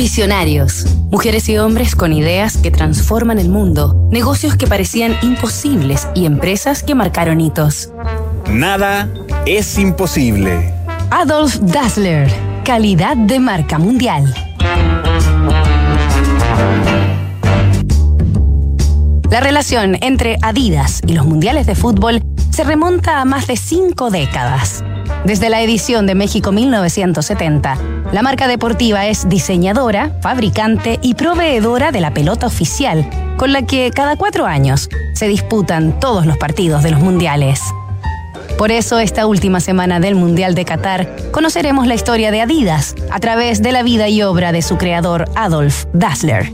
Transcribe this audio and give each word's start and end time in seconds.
Visionarios. 0.00 0.86
Mujeres 1.10 1.46
y 1.50 1.58
hombres 1.58 1.94
con 1.94 2.14
ideas 2.14 2.56
que 2.56 2.70
transforman 2.70 3.38
el 3.38 3.50
mundo, 3.50 4.08
negocios 4.10 4.56
que 4.56 4.66
parecían 4.66 5.14
imposibles 5.20 6.08
y 6.14 6.24
empresas 6.24 6.82
que 6.82 6.94
marcaron 6.94 7.38
hitos. 7.38 7.90
Nada 8.48 9.10
es 9.44 9.78
imposible. 9.78 10.72
Adolf 11.10 11.58
Dassler, 11.60 12.32
calidad 12.64 13.14
de 13.14 13.40
marca 13.40 13.78
mundial. 13.78 14.34
La 19.30 19.40
relación 19.40 19.98
entre 20.00 20.38
Adidas 20.40 21.02
y 21.06 21.12
los 21.12 21.26
mundiales 21.26 21.66
de 21.66 21.74
fútbol 21.74 22.22
se 22.48 22.64
remonta 22.64 23.20
a 23.20 23.26
más 23.26 23.46
de 23.46 23.58
cinco 23.58 24.10
décadas. 24.10 24.82
Desde 25.24 25.50
la 25.50 25.60
edición 25.60 26.06
de 26.06 26.14
México 26.14 26.50
1970, 26.50 27.76
la 28.10 28.22
marca 28.22 28.48
deportiva 28.48 29.06
es 29.06 29.28
diseñadora, 29.28 30.12
fabricante 30.22 30.98
y 31.02 31.14
proveedora 31.14 31.92
de 31.92 32.00
la 32.00 32.14
pelota 32.14 32.46
oficial, 32.46 33.08
con 33.36 33.52
la 33.52 33.62
que 33.62 33.90
cada 33.94 34.16
cuatro 34.16 34.46
años 34.46 34.88
se 35.12 35.28
disputan 35.28 36.00
todos 36.00 36.24
los 36.24 36.38
partidos 36.38 36.82
de 36.82 36.92
los 36.92 37.00
mundiales. 37.00 37.60
Por 38.56 38.70
eso, 38.70 38.98
esta 38.98 39.26
última 39.26 39.60
semana 39.60 40.00
del 40.00 40.14
Mundial 40.14 40.54
de 40.54 40.64
Qatar, 40.64 41.06
conoceremos 41.32 41.86
la 41.86 41.94
historia 41.94 42.30
de 42.30 42.40
Adidas 42.40 42.94
a 43.10 43.20
través 43.20 43.62
de 43.62 43.72
la 43.72 43.82
vida 43.82 44.08
y 44.08 44.22
obra 44.22 44.52
de 44.52 44.62
su 44.62 44.78
creador 44.78 45.26
Adolf 45.34 45.84
Dassler. 45.92 46.50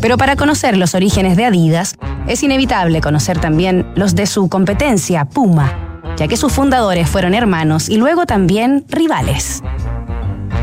Pero 0.00 0.16
para 0.16 0.36
conocer 0.36 0.76
los 0.76 0.94
orígenes 0.94 1.36
de 1.36 1.44
Adidas, 1.44 1.96
es 2.26 2.42
inevitable 2.42 3.02
conocer 3.02 3.38
también 3.38 3.86
los 3.94 4.14
de 4.14 4.26
su 4.26 4.48
competencia, 4.48 5.26
Puma, 5.26 5.87
ya 6.18 6.28
que 6.28 6.36
sus 6.36 6.52
fundadores 6.52 7.08
fueron 7.08 7.34
hermanos 7.34 7.88
y 7.88 7.96
luego 7.96 8.26
también 8.26 8.84
rivales. 8.88 9.62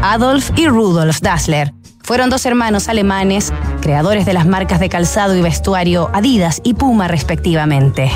Adolf 0.02 0.52
y 0.56 0.68
Rudolf 0.68 1.22
Dassler 1.22 1.74
fueron 2.04 2.30
dos 2.30 2.46
hermanos 2.46 2.88
alemanes, 2.90 3.52
creadores 3.82 4.26
de 4.28 4.34
las 4.34 4.46
marcas 4.46 4.80
de 4.80 4.90
calzado 4.90 5.36
y 5.36 5.42
vestuario 5.42 6.12
Adidas 6.14 6.62
y 6.64 6.76
Puma 6.76 7.08
respectivamente. 7.08 8.12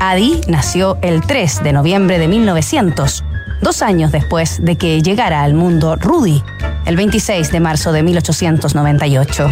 Adi 0.00 0.40
nació 0.48 0.98
el 1.02 1.20
3 1.20 1.62
de 1.62 1.72
noviembre 1.72 2.18
de 2.18 2.26
1900, 2.26 3.24
dos 3.62 3.82
años 3.82 4.10
después 4.10 4.58
de 4.64 4.76
que 4.76 5.02
llegara 5.02 5.42
al 5.42 5.54
mundo 5.54 5.96
Rudi, 5.96 6.42
el 6.86 6.96
26 6.96 7.52
de 7.52 7.60
marzo 7.60 7.92
de 7.92 8.02
1898. 8.02 9.48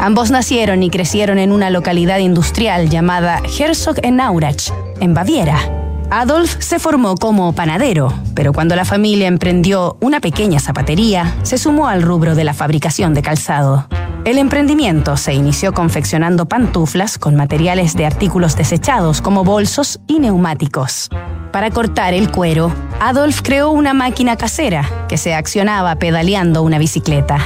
Ambos 0.00 0.30
nacieron 0.30 0.82
y 0.82 0.90
crecieron 0.90 1.38
en 1.38 1.52
una 1.52 1.70
localidad 1.70 2.18
industrial 2.18 2.88
llamada 2.88 3.40
Herzog 3.58 3.96
en 4.02 4.20
Aurach, 4.20 4.70
en 5.00 5.14
Baviera. 5.14 5.77
Adolf 6.10 6.56
se 6.60 6.78
formó 6.78 7.16
como 7.16 7.52
panadero, 7.52 8.14
pero 8.34 8.54
cuando 8.54 8.74
la 8.74 8.86
familia 8.86 9.28
emprendió 9.28 9.98
una 10.00 10.20
pequeña 10.20 10.58
zapatería, 10.58 11.34
se 11.42 11.58
sumó 11.58 11.86
al 11.86 12.00
rubro 12.00 12.34
de 12.34 12.44
la 12.44 12.54
fabricación 12.54 13.12
de 13.12 13.20
calzado. 13.20 13.86
El 14.24 14.38
emprendimiento 14.38 15.18
se 15.18 15.34
inició 15.34 15.74
confeccionando 15.74 16.46
pantuflas 16.46 17.18
con 17.18 17.36
materiales 17.36 17.94
de 17.94 18.06
artículos 18.06 18.56
desechados 18.56 19.20
como 19.20 19.44
bolsos 19.44 20.00
y 20.06 20.18
neumáticos. 20.18 21.10
Para 21.52 21.70
cortar 21.70 22.14
el 22.14 22.30
cuero, 22.30 22.72
Adolf 23.00 23.42
creó 23.42 23.70
una 23.70 23.92
máquina 23.92 24.36
casera 24.36 24.88
que 25.08 25.18
se 25.18 25.34
accionaba 25.34 25.96
pedaleando 25.96 26.62
una 26.62 26.78
bicicleta. 26.78 27.38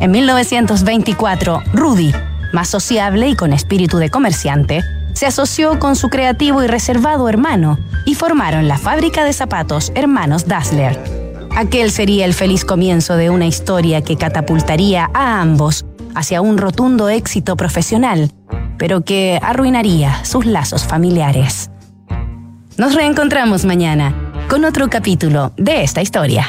En 0.00 0.10
1924, 0.10 1.62
Rudy, 1.74 2.12
más 2.54 2.68
sociable 2.68 3.28
y 3.28 3.36
con 3.36 3.52
espíritu 3.52 3.98
de 3.98 4.08
comerciante, 4.08 4.82
se 5.22 5.28
asoció 5.28 5.78
con 5.78 5.94
su 5.94 6.08
creativo 6.08 6.64
y 6.64 6.66
reservado 6.66 7.28
hermano 7.28 7.78
y 8.04 8.16
formaron 8.16 8.66
la 8.66 8.76
fábrica 8.76 9.22
de 9.22 9.32
zapatos 9.32 9.92
Hermanos 9.94 10.48
Dassler. 10.48 10.98
Aquel 11.54 11.92
sería 11.92 12.24
el 12.24 12.34
feliz 12.34 12.64
comienzo 12.64 13.14
de 13.14 13.30
una 13.30 13.46
historia 13.46 14.02
que 14.02 14.16
catapultaría 14.16 15.08
a 15.14 15.40
ambos 15.40 15.84
hacia 16.16 16.40
un 16.40 16.58
rotundo 16.58 17.08
éxito 17.08 17.56
profesional, 17.56 18.32
pero 18.78 19.02
que 19.02 19.38
arruinaría 19.40 20.24
sus 20.24 20.44
lazos 20.44 20.82
familiares. 20.82 21.70
Nos 22.76 22.96
reencontramos 22.96 23.64
mañana 23.64 24.32
con 24.48 24.64
otro 24.64 24.90
capítulo 24.90 25.52
de 25.56 25.84
esta 25.84 26.02
historia. 26.02 26.48